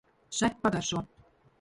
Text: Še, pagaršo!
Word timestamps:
Še, 0.37 0.49
pagaršo! 0.63 1.05